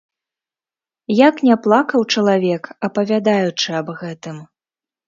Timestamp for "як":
1.27-1.35